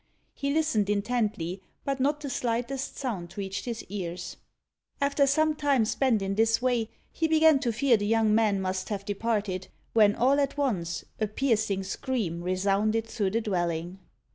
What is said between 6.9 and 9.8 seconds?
he began to fear the young man must have departed,